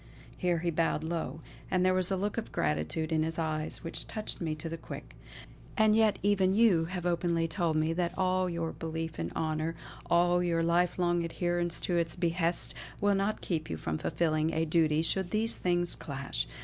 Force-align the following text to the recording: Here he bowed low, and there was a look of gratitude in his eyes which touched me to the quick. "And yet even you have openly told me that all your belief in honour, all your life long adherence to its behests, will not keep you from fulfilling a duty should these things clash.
Here 0.35 0.57
he 0.57 0.71
bowed 0.71 1.03
low, 1.03 1.41
and 1.69 1.85
there 1.85 1.93
was 1.93 2.09
a 2.09 2.17
look 2.17 2.35
of 2.39 2.51
gratitude 2.51 3.11
in 3.11 3.21
his 3.21 3.37
eyes 3.37 3.83
which 3.83 4.07
touched 4.07 4.41
me 4.41 4.55
to 4.55 4.67
the 4.67 4.75
quick. 4.75 5.15
"And 5.77 5.95
yet 5.95 6.17
even 6.23 6.55
you 6.55 6.85
have 6.85 7.05
openly 7.05 7.47
told 7.47 7.75
me 7.75 7.93
that 7.93 8.17
all 8.17 8.49
your 8.49 8.71
belief 8.71 9.19
in 9.19 9.31
honour, 9.35 9.75
all 10.09 10.41
your 10.41 10.63
life 10.63 10.97
long 10.97 11.23
adherence 11.23 11.79
to 11.81 11.97
its 11.97 12.15
behests, 12.15 12.73
will 12.99 13.13
not 13.13 13.41
keep 13.41 13.69
you 13.69 13.77
from 13.77 13.99
fulfilling 13.99 14.51
a 14.55 14.65
duty 14.65 15.03
should 15.03 15.29
these 15.29 15.55
things 15.55 15.93
clash. 15.93 16.47